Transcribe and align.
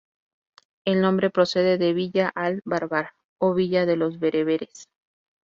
El 0.83 0.99
nombre 0.99 1.29
procede 1.29 1.77
de 1.77 1.93
Villa 1.93 2.27
al-barbar 2.33 3.11
o 3.39 3.53
Villa 3.53 3.85
de 3.85 3.97
los 3.97 4.17
bereberes. 4.17 4.89